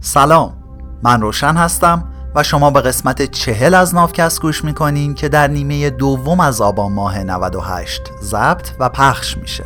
[0.00, 0.54] سلام.
[1.02, 5.90] من روشن هستم و شما به قسمت چهل از نافکست گوش می‌کنین که در نیمه
[5.90, 9.64] دوم از آبان ماه 98 ضبط و پخش میشه.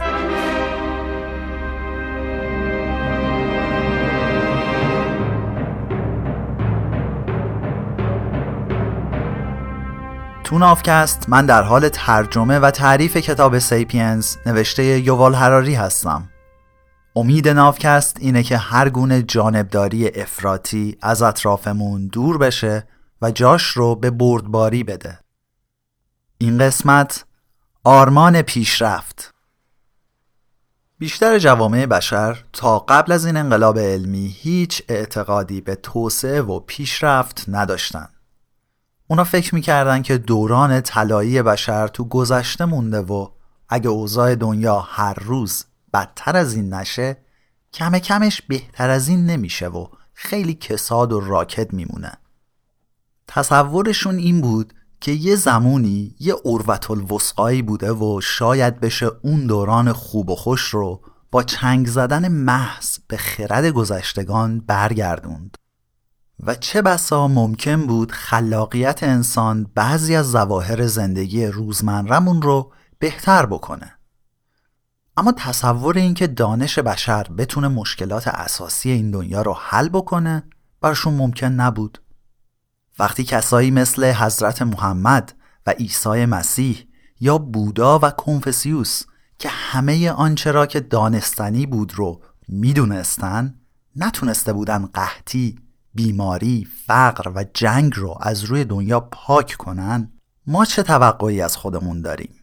[10.44, 16.31] تو نافکست من در حال ترجمه و تعریف کتاب سیپینز نوشته یووال هراری هستم.
[17.16, 22.88] امید نافکست اینه که هر گونه جانبداری افراطی از اطرافمون دور بشه
[23.22, 25.18] و جاش رو به بردباری بده.
[26.38, 27.24] این قسمت
[27.84, 29.34] آرمان پیشرفت.
[30.98, 37.44] بیشتر جوامع بشر تا قبل از این انقلاب علمی هیچ اعتقادی به توسعه و پیشرفت
[37.48, 38.08] نداشتن.
[39.06, 43.28] اونا فکر می‌کردن که دوران طلایی بشر تو گذشته مونده و
[43.68, 47.16] اگه اوضاع دنیا هر روز بدتر از این نشه
[47.72, 52.12] کم کمش بهتر از این نمیشه و خیلی کساد و راکت میمونه.
[53.28, 59.92] تصورشون این بود که یه زمونی یه عروت الوسقایی بوده و شاید بشه اون دوران
[59.92, 65.56] خوب و خوش رو با چنگ زدن محض به خرد گذشتگان برگردوند.
[66.40, 73.98] و چه بسا ممکن بود خلاقیت انسان بعضی از ظواهر زندگی روزمرمون رو بهتر بکنه.
[75.16, 80.42] اما تصور اینکه دانش بشر بتونه مشکلات اساسی این دنیا رو حل بکنه
[80.80, 82.02] برشون ممکن نبود
[82.98, 85.32] وقتی کسایی مثل حضرت محمد
[85.66, 86.86] و عیسی مسیح
[87.20, 89.02] یا بودا و کنفسیوس
[89.38, 93.54] که همه آنچه را که دانستنی بود رو می‌دونستن
[93.96, 95.58] نتونسته بودن قحطی،
[95.94, 100.12] بیماری، فقر و جنگ رو از روی دنیا پاک کنن
[100.46, 102.41] ما چه توقعی از خودمون داریم؟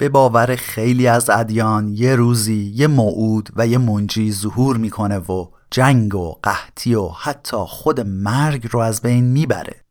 [0.00, 5.46] به باور خیلی از ادیان یه روزی یه موعود و یه منجی ظهور می‌کنه و
[5.70, 9.84] جنگ و قحطی و حتی خود مرگ رو از بین می‌بره.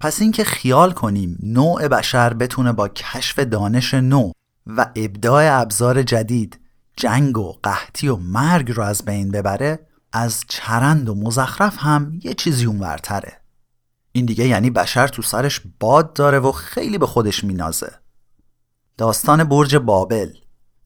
[0.00, 4.30] پس اینکه خیال کنیم نوع بشر بتونه با کشف دانش نو
[4.66, 6.60] و ابداع ابزار جدید
[6.96, 12.34] جنگ و قحطی و مرگ رو از بین ببره از چرند و مزخرف هم یه
[12.34, 13.32] چیزی اونورتره.
[14.12, 18.05] این دیگه یعنی بشر تو سرش باد داره و خیلی به خودش مینازه.
[18.98, 20.32] داستان برج بابل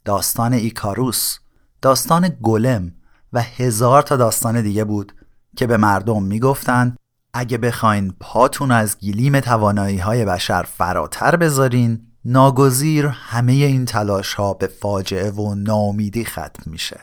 [0.05, 1.39] داستان ایکاروس
[1.83, 2.93] داستان گلم
[3.33, 5.13] و هزار تا داستان دیگه بود
[5.57, 6.97] که به مردم می‌گفتن
[7.35, 14.55] اگه بخواین پاتون از گلیم توانایی های بشر فراتر بذارین ناگزیر همه این تلاش ها
[14.55, 17.01] به فاجعه و ناامیدی ختم میشه.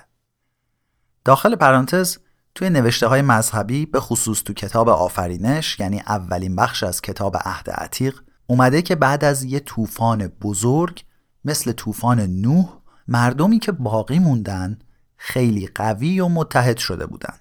[1.25, 2.17] داخل پرانتز
[2.55, 7.69] توی نوشته های مذهبی به خصوص تو کتاب آفرینش یعنی اولین بخش از کتاب عهد
[7.69, 11.03] عتیق اومده که بعد از یه طوفان بزرگ
[11.45, 12.77] مثل طوفان نوح
[13.07, 14.79] مردمی که باقی موندن
[15.17, 17.33] خیلی قوی و متحد شده بودن.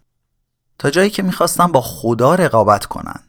[0.78, 3.20] تا جایی که می‌خواستن با خدا رقابت کنن.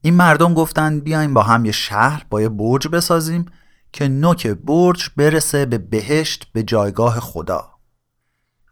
[0.00, 3.46] این مردم گفتن بیایم با هم یه شهر با یه برج بسازیم
[3.92, 7.70] که نوک برج برسه به بهشت به جایگاه خدا.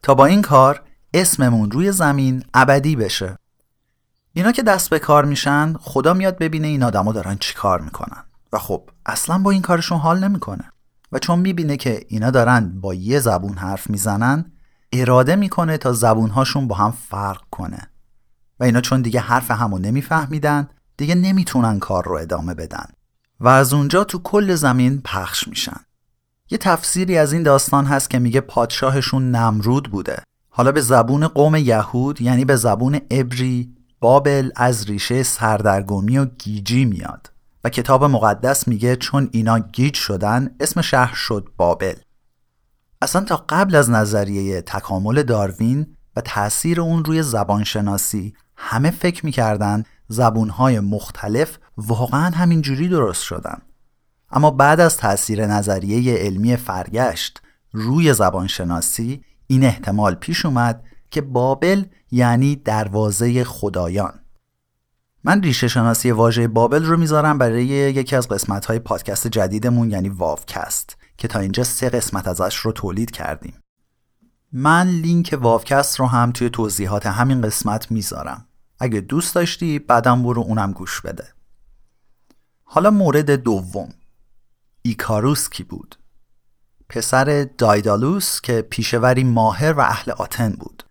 [0.02, 0.82] تا با این کار
[1.14, 3.36] اسممون روی زمین ابدی بشه.
[4.32, 8.24] اینا که دست به کار میشن خدا میاد ببینه این آدما دارن چی کار می‌کنن.
[8.52, 10.64] و خب اصلا با این کارشون حال نمی‌کنه.
[11.12, 14.52] و چون می‌بینه که اینا دارن با یه زبون حرف می‌زنن
[14.92, 17.90] اراده می‌کنه تا زبونهاشون با هم فرق کنه.
[18.60, 22.86] و اینا چون دیگه حرف همو نمیفهمیدن دیگه نمی‌تونن کار رو ادامه بدن.
[23.40, 25.80] و از اونجا تو کل زمین پخش میشن.
[26.50, 30.22] یه تفسیری از این داستان هست که میگه پادشاهشون نمرود بوده.
[30.48, 36.84] حالا به زبون قوم یهود یعنی به زبون ابری بابل از ریشه سردرگمی و گیجی
[36.84, 37.30] میاد.
[37.64, 41.94] و کتاب مقدس میگه چون اینا گیج شدن اسم شهر شد بابل.
[43.02, 49.84] اصلا تا قبل از نظریه تکامل داروین و تأثیر اون روی زبانشناسی همه فکر می‌کردن
[50.08, 53.62] زبونهای مختلف واقعا همینجوری درست شدن.
[54.30, 57.42] اما بعد از تأثیر نظریه علمی فرگشت
[57.72, 64.19] روی زبانشناسی این احتمال پیش اومد که بابل یعنی دروازه خدایان.
[65.24, 70.08] من ریشه شناسی واژه بابل رو می‌ذارم برای یکی از قسمت های پادکست جدیدمون یعنی
[70.08, 73.60] واوکست که تا اینجا سه قسمت ازش رو تولید کردیم.
[74.52, 78.46] من لینک واوکست رو هم توی توضیحات همین قسمت می‌ذارم.
[78.78, 81.28] اگه دوست داشتی بعدم برو اونم گوش بده.
[82.64, 83.88] حالا مورد دوم.
[84.82, 85.96] ایکاروس کی بود؟
[86.88, 90.82] پسر دایدالوس که پیشوری ماهر و اهل آتن بود.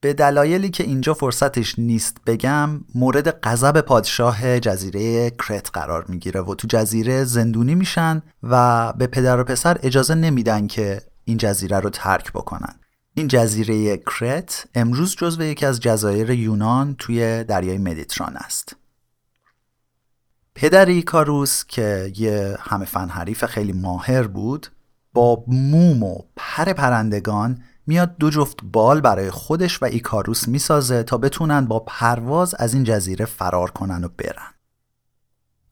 [0.00, 6.54] به دلایلی که اینجا فرصتش نیست بگم مورد غضب پادشاه جزیره کرت قرار می‌گیره و
[6.54, 11.90] تو جزیره زندونی میشن و به پدر و پسر اجازه نمیدن که این جزیره رو
[11.90, 12.74] ترک بکنن.
[13.14, 18.76] این جزیره کرت امروز جزو یکی از جزایر یونان توی دریای مدیتران است.
[20.54, 24.66] پدر ایکاروس که یه همه فن حریف خیلی ماهر بود
[25.12, 31.18] با موم و پر پرندگان میاد دو جفت بال برای خودش و ایکاروس می‌سازه تا
[31.18, 34.54] بتونن با پرواز از این جزیره فرار کنن و برن.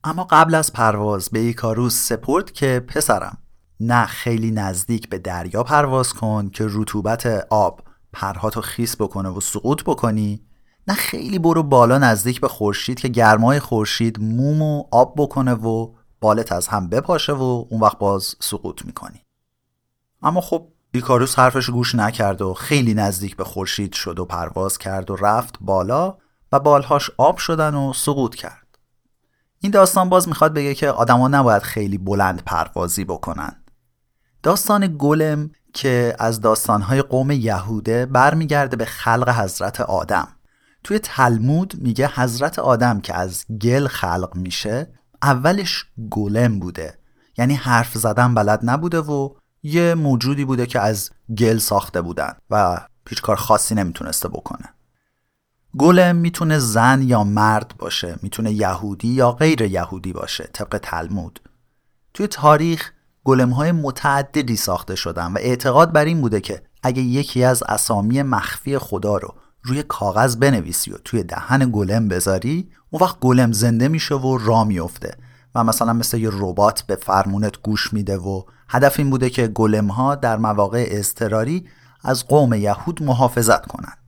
[0.05, 3.38] اما قبل از پرواز به ایکاروس سپرد که پسرم
[3.81, 7.82] نه خیلی نزدیک به دریا پرواز کن که رطوبت آب
[8.12, 10.46] پرهاتو خیس بکنه و سقوط بکنی
[10.88, 15.94] نه خیلی برو بالا نزدیک به خورشید که گرمای خورشید موم و آب بکنه و
[16.20, 19.20] بالت از هم بپاشه و اون وقت باز سقوط می‌کنی.
[20.22, 25.11] اما خب ایکاروس حرفش گوش نکرد و خیلی نزدیک به خورشید شد و پرواز کرد
[25.11, 26.17] و رفت بالا
[26.52, 28.79] و بالهاش آب شدن و سقوط کرد.
[29.61, 33.64] این داستان باز می‌خواد بگه که آدما نباید خیلی بلند پروازی بکنن.
[34.43, 40.29] داستان گلم که از داستانهای قوم یهوده برمیگرده به خلق حضرت آدم.
[40.85, 44.93] توی تلمود میگه حضرت آدم که از گل خلق میشه
[45.23, 46.99] اولش گلم بوده.
[47.38, 52.81] یعنی حرف زدن بلد نبوده و یه موجودی بوده که از گل ساخته بودن و
[53.08, 54.75] هیچ کار خاصی نمی‌تونسته بکنه.
[55.78, 61.40] گلم می‌تونه زن یا مرد باشه می‌تونه یهودی یا غیر یهودی باشه طبق تلمود.
[62.14, 62.93] توی تاریخ
[63.25, 68.22] گلم های متعددی ساخته شدن و اعتقاد بر این بوده که اگه یکی از اسامی
[68.22, 73.88] مخفی خدا رو روی کاغذ بنویسی و توی دهن گلم بذاری اون وقت گلم زنده
[73.88, 75.17] میشه و را میفته
[75.55, 79.87] و مثلا مثل یه ربات به فرمونت گوش میده و هدف این بوده که گلم
[79.87, 81.69] ها در مواقع اضطراری
[82.02, 83.99] از قوم یهود محافظت کنند.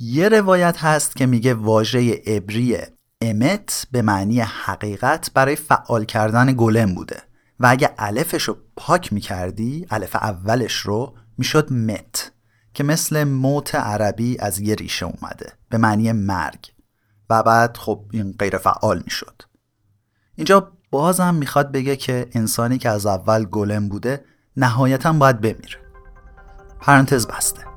[0.00, 2.76] یه روایت هست که میگه واژه عبری
[3.20, 7.22] امت به معنی حقیقت برای فعال کردن گلم بوده
[7.60, 12.32] و اگه الفش رو پاک می‌کردی الف اولش رو می‌شد مت
[12.74, 16.72] که مثل موت عربی از یه ریشه اومده به معنی مرگ
[17.30, 19.42] و بعد خب این غیر فعال می‌شد
[20.34, 24.24] اینجا بازم می‌خواد بگه که انسانی که از اول گلم بوده
[24.56, 25.78] نهایتا باید بمیره.
[26.80, 27.69] پرانتز بسته.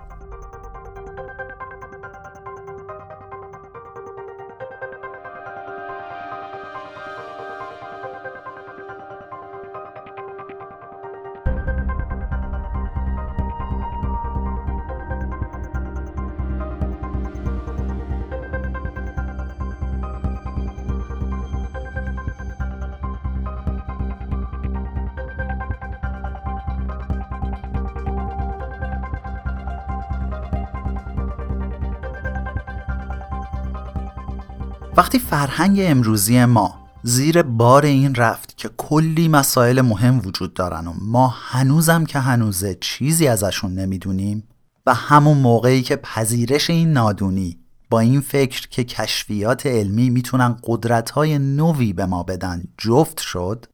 [35.04, 40.94] وقتی فرهنگ امروزی ما زیر بار این رفت که کلی مسائل مهم وجود دارن و
[41.02, 44.44] ما هنوزم که هنوزه چیزی ازشون نمی‌دونیم
[44.86, 47.58] و همون موقعی که پذیرش این نادونی
[47.90, 53.66] با این فکر که کشفیات علمی می‌تونن قدرتهای نوی به ما بدن جفت شد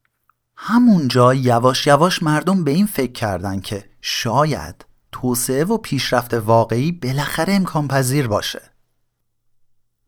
[0.55, 7.53] همونجا یواش یواش مردم به این فکر کردن که شاید توسعه و پیشرفت واقعی بالاخره
[7.53, 8.68] امکان پذیر باشه.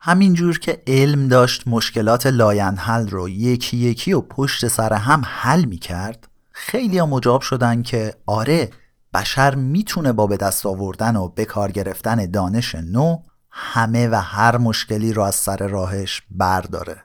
[0.03, 5.77] همینجور که علم داشت مشکلات لاینحل رو یکی یکی و پشت سر هم حل می
[5.77, 8.69] کرد خیلی ها مجاب شدن که آره
[9.13, 13.17] بشر می‌تونه با به دست آوردن و به کار گرفتن دانش نو
[13.51, 17.03] همه و هر مشکلی رو از سر راهش برداره.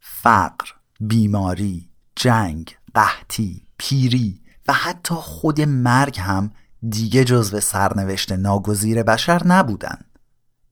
[0.00, 0.66] فقر،
[1.00, 6.50] بیماری، جنگ، قحطی، پیری و حتی خود مرگ هم
[6.88, 9.98] دیگه جزو سرنوشت ناگزیر بشر نبودن.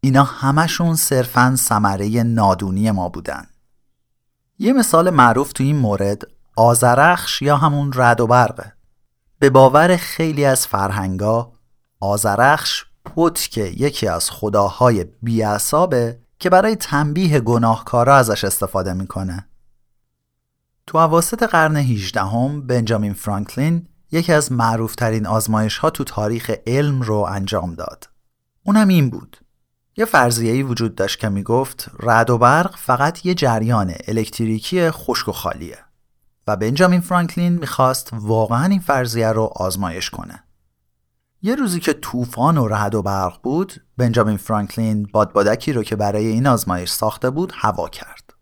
[0.01, 3.47] اینا همشون صرفا ثمره نادونی ما بودن.
[4.59, 6.23] یه مثال معروف تو این مورد
[6.57, 8.73] آزرخش یا همون رد و برقه.
[9.39, 11.53] به باور خیلی از فرهنگا
[12.01, 19.49] آزرخش پتک یکی از خداهای بیعصابه که برای تنبیه گناهکارا ازش استفاده می‌کنه.
[20.87, 27.03] تو عواسط قرن 18 هم بنجامین فرانکلین یکی از معروفترین آزمایش ها تو تاریخ علم
[27.03, 28.09] رو انجام داد.
[28.65, 29.37] اونم این بود.
[29.97, 35.33] یه فرضیه‌ای وجود داشت که می‌گفت رد و برق فقط یه جریان الکتریکی خشک و
[35.33, 35.79] خالیه
[36.47, 40.45] و بنجامین فرانکلین می‌خواست واقعا این فرضیه رو آزمایش کنه.
[41.43, 46.27] یه روزی که طوفان و رعد و برق بود، بنجامین فرانکلین بادبادکی رو که برای
[46.27, 48.35] این آزمایش ساخته بود هوا کرد.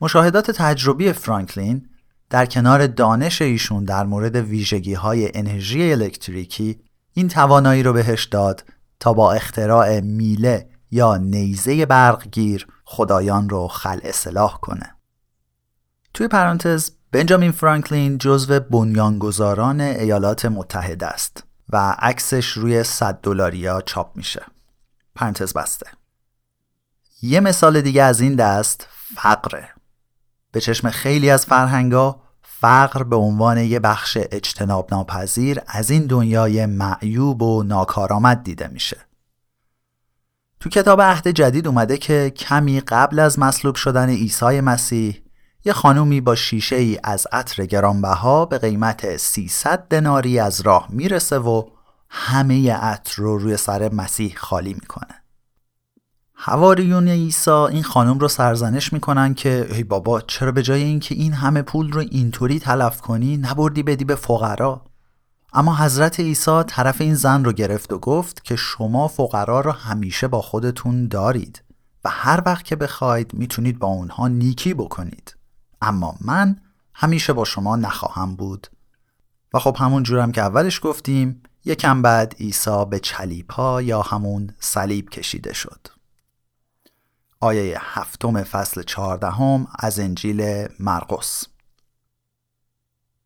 [0.00, 1.88] مشاهدات تجربی فرانکلین
[2.30, 6.80] در کنار دانش ایشون در مورد ویژگی های انرژی الکتریکی
[7.12, 8.64] این توانایی رو بهش داد
[9.00, 14.96] تا با اختراع میله یا نیزه برقگیر خدایان رو خل اصلاح کنه.
[16.14, 24.16] توی پرانتز بنجامین فرانکلین جزو بنیانگذاران ایالات متحده است و عکسش روی 100 دلاریا چاپ
[24.16, 24.42] میشه.
[25.14, 25.86] پرانتز بسته.
[27.22, 29.68] یه مثال دیگه از این دست فقره.
[30.52, 32.25] به چشم خیلی از فرهنگا
[32.60, 38.96] فقر به عنوان یه بخش اجتناب ناپذیر از این دنیای معیوب و ناکارآمد دیده میشه.
[40.60, 45.22] تو کتاب عهد جدید اومده که کمی قبل از مصلوب شدن عیسی مسیح
[45.64, 51.38] یه خانومی با شیشه ای از عطر گرانبها به قیمت 300 دناری از راه می‌رسه
[51.38, 51.64] و
[52.08, 55.25] همه عطر رو روی سر مسیح خالی می‌کنه.
[56.38, 61.32] هواریون عیسی این خانم رو سرزنش می‌کنن که ای بابا چرا به جای اینکه این
[61.32, 64.84] همه پول رو اینطوری تلف کنی نبردی بدی به فقرا؟
[65.52, 70.28] اما حضرت عیسی طرف این زن رو گرفت و گفت که شما فقرا رو همیشه
[70.28, 71.62] با خودتون دارید
[72.04, 75.36] و هر وقت که بخواید می‌تونید با اونها نیکی بکنید.
[75.82, 76.56] اما من
[76.94, 78.66] همیشه با شما نخواهم بود.
[79.54, 85.10] و خب همون جورم که اولش گفتیم یکم بعد عیسی به چلیپا یا همون صلیب
[85.10, 85.95] کشیده شد.
[87.40, 91.44] آیه هفتم فصل چهاردهم از انجیل مرقس.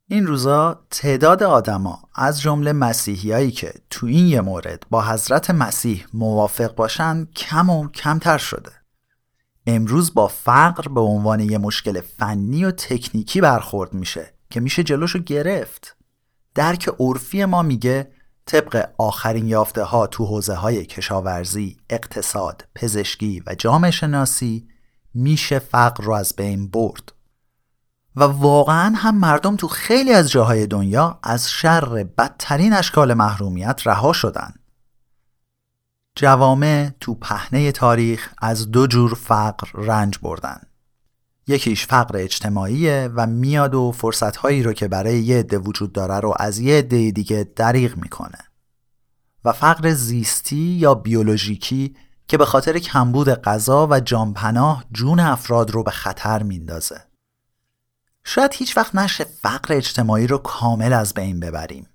[0.08, 6.06] این روزا تعداد آدما از جمله مسیحیایی که تو این یه مورد با حضرت مسیح
[6.14, 8.72] موافق باشن کم و کمتر شده.
[9.66, 15.18] امروز با فقر به عنوان یه مشکل فنی و تکنیکی برخورد میشه که میشه جلوشو
[15.18, 15.96] گرفت.
[16.54, 18.10] درک عرفی ما میگه
[18.50, 24.68] طبق آخرین یافته ها تو حوزه های کشاورزی، اقتصاد، پزشکی و جامعه شناسی
[25.14, 27.12] میشه فقر رو از بین برد.
[28.16, 34.12] و واقعا هم مردم تو خیلی از جاهای دنیا از شر بدترین اشکال محرومیت رها
[34.12, 34.54] شدن.
[36.16, 40.60] جوامع تو پهنه تاریخ از دو جور فقر رنج بردن.
[41.50, 46.34] یکیش فقر اجتماعیه و میاد و فرصتهایی رو که برای یه عده وجود داره رو
[46.38, 48.38] از یه عده دیگه دریغ می‌کنه.
[49.44, 51.96] و فقر زیستی یا بیولوژیکی
[52.28, 57.00] که به خاطر کمبود غذا و جانپناه جون افراد رو به خطر میندازه.
[58.24, 61.86] شاید هیچ وقت نشه فقر اجتماعی رو کامل از بین ببریم.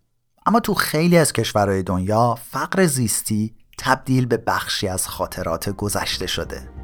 [0.45, 6.74] اما تو خیلی از کشورهای دنیا فقر زیستی تبدیل به بخشی از خاطرات گذشته شده.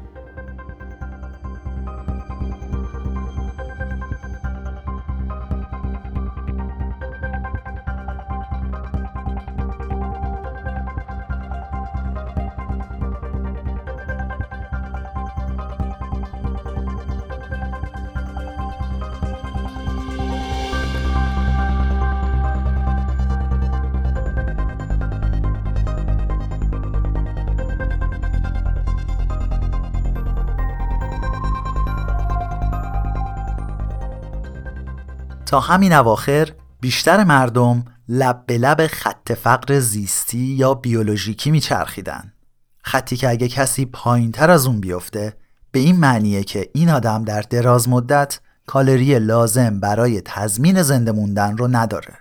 [35.46, 36.48] تا همین اواخر
[36.80, 42.32] بیشتر مردم لب به لب خط فقر زیستی یا بیولوژیکی میچرخیدن.
[42.84, 45.36] خطی که اگه کسی پایین تر از اون بیفته
[45.72, 51.56] به این معنیه که این آدم در دراز مدت کالری لازم برای تضمین زنده موندن
[51.56, 52.18] رو نداره.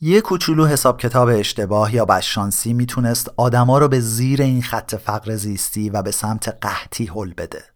[0.00, 5.36] یه کوچولو حساب کتاب اشتباه یا بدشانسی می‌تونست آدما رو به زیر این خط فقر
[5.36, 7.71] زیستی و به سمت قحطی هل بده.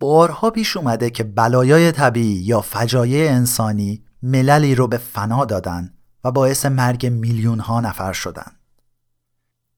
[0.00, 6.30] بارها پیش اومده که بلایای طبیعی یا فجایع انسانی مللی رو به فنا دادن و
[6.30, 8.52] باعث مرگ میلیون ها نفر شدن.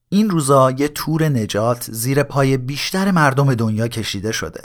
[0.08, 4.62] این روزا یه تور نجات زیر پای بیشتر مردم دنیا کشیده شده.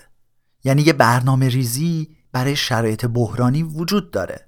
[0.63, 4.47] یعنی یه برنامه ریزی برای شرایط بحرانی وجود داره.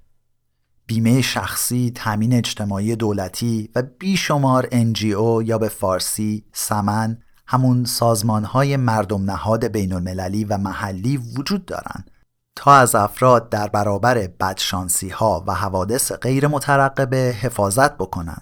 [0.86, 7.18] بیمه شخصی، تامین اجتماعی دولتی و بیشمار NGO یا به فارسی سمن
[7.51, 12.12] همون سازمان های مردم نهاد بین المللی و محلی وجود دارند
[12.56, 18.41] تا از افراد در برابر بدشانسی ها و حوادث غیر مترقبه حفاظت بکنن.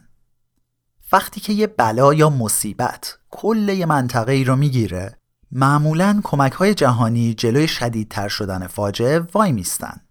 [1.11, 5.17] وقتی که یه بلا یا مصیبت کل یه منطقه ای رو می‌گیره
[5.51, 10.01] معمولا کمک های جهانی جلوی شدیدتر شدن فاجعه وای میستن.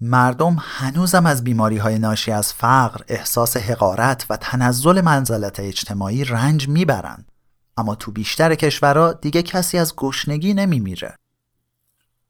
[0.00, 6.68] مردم هنوزم از بیماری های ناشی از فقر، احساس حقارت و تنزل منزلت اجتماعی رنج
[6.68, 7.30] می‌برند
[7.76, 11.14] اما تو بیشتر کشورها دیگه کسی از گشنگی نمیمیره.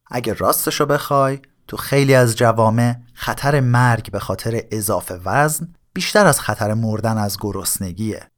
[0.06, 6.40] اگه راستشو بخوای تو خیلی از جوامع خطر مرگ به خاطر اضافه وزن بیشتر از
[6.40, 8.30] خطر مردن از گرسنگیه.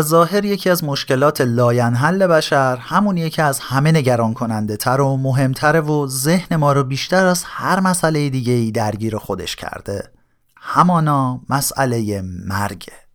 [0.00, 5.80] ظاهرا یکی از مشکلات لاینحل بشر همونیه که از همه نگران کننده تر و مهمتره
[5.80, 10.12] و ذهن ما رو بیشتر از هر مسئله دیگه ای درگیر خودش کرده.
[10.56, 13.05] همانا مسئله مرگه.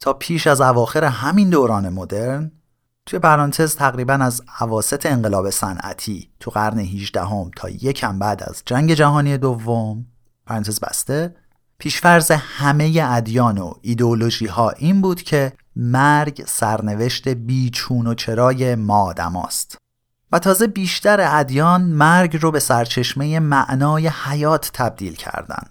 [0.00, 2.52] تا پیش از اواخر همین دوران مدرن
[3.06, 8.62] توی پرانتز تقریبا از عواست انقلاب صنعتی تو قرن 18 هم تا یکم بعد از
[8.66, 10.06] جنگ جهانی دوم
[10.46, 11.34] پرانتز بسته
[11.78, 19.02] پیشفرز همه ادیان و ایدئولوژی ها این بود که مرگ سرنوشت بیچون و چرای ما
[19.02, 19.76] آدم است.
[20.32, 25.62] و تازه بیشتر ادیان مرگ رو به سرچشمه معنای حیات تبدیل کردن.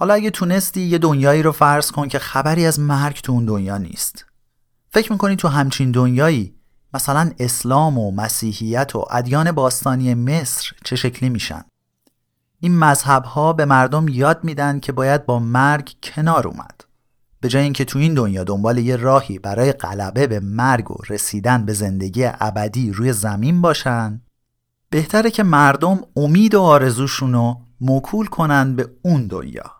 [0.00, 3.78] حالا اگه تونستی یه دنیایی رو فرض کن که خبری از مرگ تو اون دنیا
[3.78, 4.24] نیست.
[4.90, 6.54] فکر می‌کنی تو همچین دنیایی
[6.94, 11.64] مثلا اسلام و مسیحیت و ادیان باستانی مصر چه شکلی میشن؟
[12.60, 16.84] این مذهب ها به مردم یاد میدن که باید با مرگ کنار اومد.
[17.40, 21.64] به جای اینکه تو این دنیا دنبال یه راهی برای غلبه به مرگ و رسیدن
[21.64, 24.22] به زندگی ابدی روی زمین باشن
[24.90, 29.77] بهتره که مردم امید و آرزوشون رو موکول کنن به اون دنیا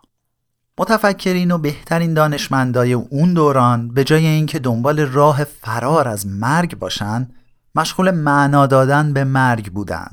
[0.79, 7.29] متفکرین و بهترین دانشمندای اون دوران به جای اینکه دنبال راه فرار از مرگ باشن
[7.75, 10.11] مشغول معنا دادن به مرگ بودن.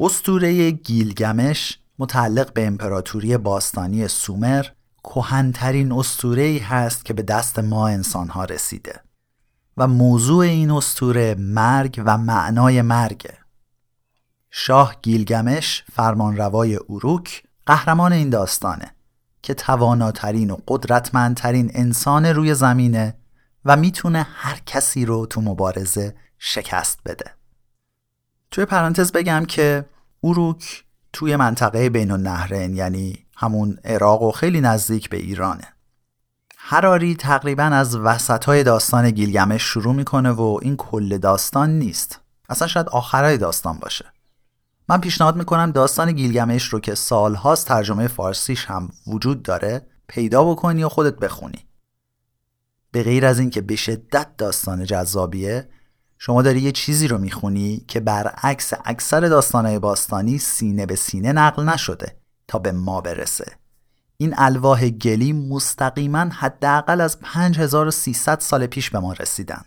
[0.00, 4.66] استوره گیلگمش متعلق به امپراتوری باستانی سومر
[5.04, 9.00] کهنترین ای هست که به دست ما انسان ها رسیده
[9.76, 13.38] و موضوع این استوره مرگ و معنای مرگه.
[14.50, 18.93] شاه گیلگمش فرمانروای اروک قهرمان این داستانه.
[19.44, 23.14] که تواناترین و قدرتمندترین انسان روی زمینه
[23.64, 27.34] و می‌تونه هر کسی رو تو مبارزه شکست بده.
[28.50, 29.84] توی پرانتز بگم که
[30.22, 35.68] اروک توی منطقه بین النهرین یعنی همون عراق و خیلی نزدیک به ایرانه.
[36.56, 42.20] هراری تقریبا از وسط های داستان گیلگمش شروع می‌کنه و این کل داستان نیست.
[42.48, 44.04] اصلا شاید آخرای داستان باشه.
[44.88, 50.84] من پیشنهاد می‌کنم داستان گیلگمش رو که سالهاست ترجمه فارسیش هم وجود داره پیدا بکنی
[50.84, 51.66] و خودت بخونی.
[52.90, 55.68] به غیر از اینکه به شدت داستان جذابیه
[56.18, 61.64] شما داری یه چیزی رو می‌خونی که برعکس اکثر داستانهای باستانی سینه به سینه نقل
[61.64, 62.16] نشده
[62.48, 63.52] تا به ما برسه.
[64.16, 69.64] این الواح گلی مستقیما حداقل از 5300 سال پیش به ما رسیدن.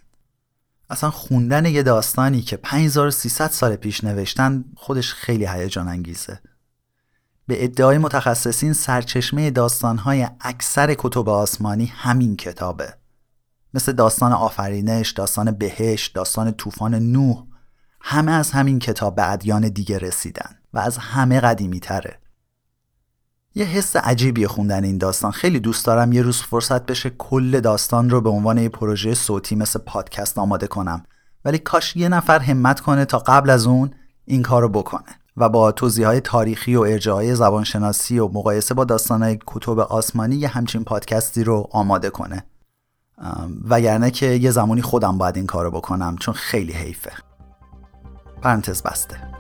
[0.90, 6.40] اصلا خوندن یه داستانی که 5300 سال پیش نوشتن خودش خیلی هیجان انگیزه
[7.48, 12.94] به ادعای متخصصین سرچشمه داستانهای اکثر کتب آسمانی همین کتابه.
[13.74, 17.44] مثل داستان آفرینش، داستان بهش، داستان طوفان نوح
[18.02, 22.20] همه از همین کتاب به ادیان دیگه رسیدن و از همه قدیمی تره
[23.58, 25.32] یه حس عجیبی خوندن این داستان.
[25.32, 29.56] خیلی دوست دارم یه روز فرصت بشه کل داستان رو به عنوان یه پروژه صوتی
[29.56, 31.04] مثل پادکست آماده کنم.
[31.46, 33.92] ولی کاش یه نفر همت کنه تا قبل از اون
[34.26, 38.84] این کار رو بکنه و با توضیح های تاریخی و ارجاعای زبانشناسی و مقایسه با
[38.84, 42.44] داستانهای کتب آسمانی یه همچین پادکستی رو آماده کنه.
[43.70, 47.12] وگرنه که یه زمانی خودم باید این کارو بکنم چون خیلی حیفه.
[48.42, 49.37] پرانتز بسته.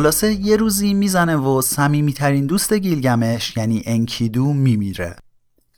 [0.00, 5.16] خلاصه یه روزی می‌زنه و صمیمیترین دوست گیلگمش یعنی انکیدو میمیره.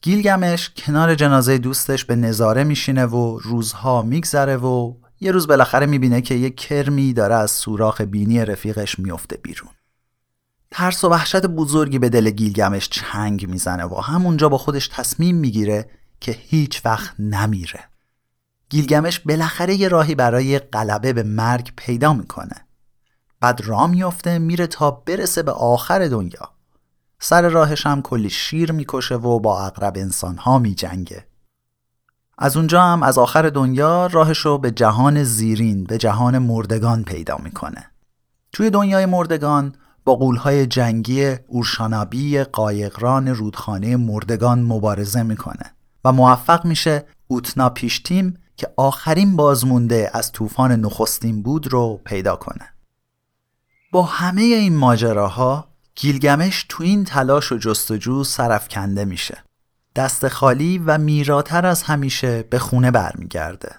[0.03, 6.21] گیلگمش کنار جنازه دوستش به نظاره میشینه و روزها میگذره و یه روز بالاخره می‌بینه
[6.21, 9.71] که یه کرمی داره از سوراخ بینی رفیقش میفته بیرون.
[10.71, 15.91] ترس و وحشت بزرگی به دل گیلگمش چنگ می‌زنه و همونجا با خودش تصمیم می‌گیره
[16.21, 17.81] که هیچ وقت نمیره.
[18.71, 22.67] گیلگمش بالاخره یه راهی برای غلبه به مرگ پیدا می‌کنه.
[23.43, 26.51] بعد را میفته میره تا برسه به آخر دنیا.
[27.21, 31.27] سر راهش هم کلی شیر می‌کشه و با اقرب انسانها میجنگه.
[32.39, 37.37] از اونجا هم از آخر دنیا راهش رو به جهان زیرین به جهان مردگان پیدا
[37.37, 37.91] می‌کنه.
[38.53, 39.75] توی دنیای مردگان
[40.05, 45.75] با قولهای جنگی اورشانابی قایقران رودخانه مردگان مبارزه می‌کنه
[46.05, 52.72] و موفق میشه اوتنا پیشتیم که آخرین بازمونده از طوفان نخستین بود رو پیدا کنه.
[53.93, 59.39] با همه این ماجراها گیلگمش تو این تلاش و جستجو سرفکنده میشه.
[59.97, 63.75] دست خالی و میراتر از همیشه به خونه برمیگرده.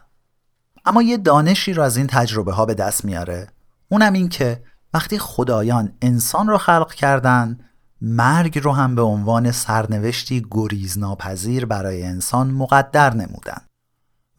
[0.85, 3.47] اما یه دانشی رو از این تجربه ها به دست میاره.
[3.89, 7.59] اونم این که وقتی خدایان انسان رو خلق کردن
[8.01, 13.61] مرگ رو هم به عنوان سرنوشتی گریزناپذیر برای انسان مقدر نمودن.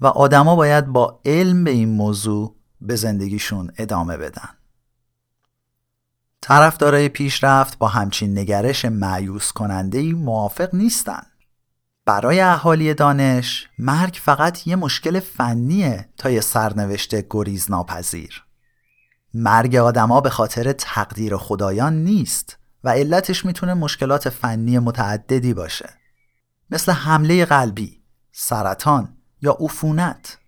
[0.00, 4.48] و آدما باید با علم به این موضوع به زندگیشون ادامه بدن.
[6.46, 9.52] طرفدارای پیشرفت با همچین نگرش معیوس
[9.92, 11.22] ای موافق نیستن.
[12.06, 18.44] برای اهالی دانش مرگ فقط یه مشکل فنیه تا یه سرنوشت گریز ناپذیر.
[19.34, 25.88] مرگ آدما به خاطر تقدیر خدایان نیست و علتش می‌تونه مشکلات فنی متعددی باشه.
[26.70, 28.02] مثل حمله قلبی،
[28.32, 30.38] سرطان یا عفونت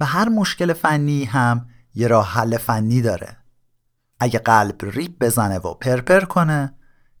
[0.00, 3.36] و هر مشکل فنی هم یه راه حل فنی داره.
[4.20, 6.74] اگه قلب ریب بزنه و پرپر کنه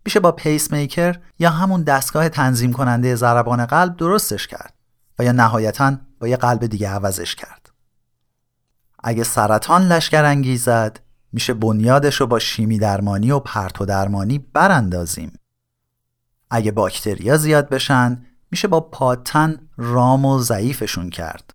[0.04, 4.74] میشه با پیس میکر یا همون دستگاه تنظیم کننده ضربان قلب درستش کرد
[5.18, 7.70] و یا نهایتا با یه قلب دیگه عوضش کرد.
[9.04, 11.00] اگه سرطان لشکر انگیزد
[11.32, 15.32] میشه بنیادش رو با شیمی درمانی و پرتو درمانی براندازیم.
[16.50, 21.54] اگه باکتریا زیاد بشن میشه با پاتن رام و ضعیفشون کرد.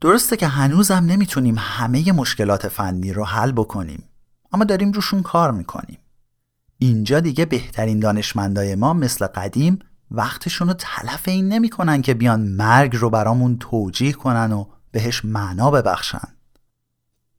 [0.00, 4.08] درسته که هنوزم نمی‌تونیم همه مشکلات فنی رو حل بکنیم.
[4.54, 5.98] اما داریم روشون کار می‌کنیم
[6.78, 9.78] اینجا دیگه بهترین دانشمندای ما مثل قدیم
[10.10, 15.70] وقتشون رو تلف این نمی‌کنن که بیان مرگ رو برامون توجیه کنن و بهش معنا
[15.70, 16.28] ببخشن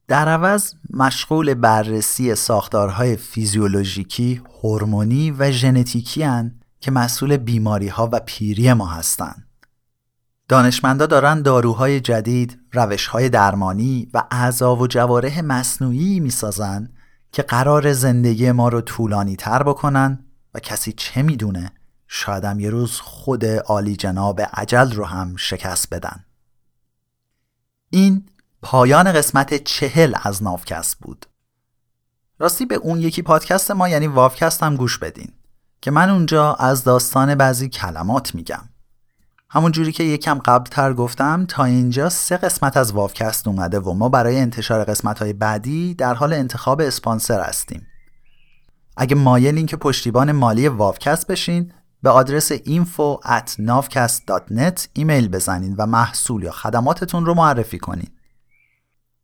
[0.08, 8.19] در عوض مشغول بررسی ساختارهای فیزیولوژیکی، هورمونی و ژنتیکی هن که مسئول بیماری ها و
[8.25, 9.47] پیری ما هستند.
[10.47, 16.89] دانشمندا دارن داروهای جدید، روشهای درمانی و اعضا و جوارح مصنوعی می‌سازن
[17.36, 21.71] که قرار زندگی ما رو طولانی تر بکنن و کسی چه می‌دونه
[22.08, 26.26] شایدم یه روز خود عالی جناب عجل رو هم شکست بدن.
[27.89, 28.26] این
[28.62, 31.26] پایان قسمت چهل از نافکست بود.
[32.39, 35.32] راستی به اون یکی پادکست ما یعنی وافکست هم گوش بدین
[35.82, 38.69] که من اونجا از داستان بعضی کلمات میگم.
[39.56, 43.94] همون جوری که یکم قبل تر گفتم تا اینجا سه قسمت از واوکست اومده و
[43.94, 47.88] ما برای انتشار قسمت های بعدی در حال انتخاب اسپانسر هستیم.
[48.98, 51.72] اگه مایلین که پشتیبان مالی واوکست بشین
[52.04, 53.62] به آدرس info at
[54.94, 58.10] ایمیل بزنین و محصول یا خدماتتون رو معرفی کنین.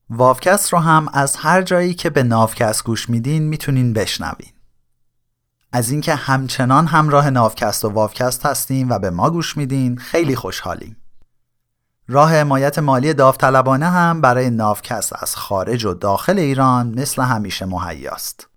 [0.10, 4.52] واوکست رو هم از هر جایی که به ناوکست گوش میدین می‌تونین بشنوین.
[5.74, 10.98] از اینکه همچنان همراه ناوکست و واوکست هستیم و به ما گوش میدین خیلی خوشحالیم.
[12.08, 18.48] راه حمایت مالی داوطلبانه هم برای ناوکست از خارج و داخل ایران مثل همیشه مهیاست.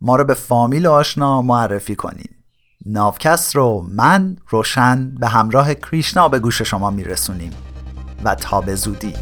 [0.00, 2.28] ما رو به فامیل آشنا معرفی کنین.
[2.86, 7.52] ناوکست رو من روشن به همراه کریشنا به گوش شما میرسونیم
[8.24, 9.14] و تا به زودی